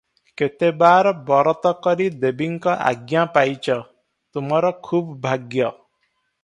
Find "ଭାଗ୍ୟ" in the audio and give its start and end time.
5.29-5.71